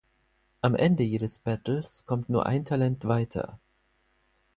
[0.61, 3.59] Am Ende jedes Battles kommt nur ein Talent weiter.